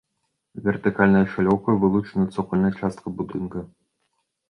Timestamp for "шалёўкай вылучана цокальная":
1.35-2.73